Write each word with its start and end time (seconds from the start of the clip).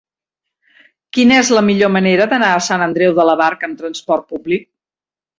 Quina 1.17 1.35
és 1.41 1.51
la 1.57 1.61
millor 1.67 1.91
manera 1.95 2.25
d'anar 2.31 2.49
a 2.53 2.63
Sant 2.67 2.85
Andreu 2.85 3.13
de 3.19 3.25
la 3.31 3.35
Barca 3.41 3.69
amb 3.69 3.83
trasport 3.83 4.25
públic? 4.33 4.65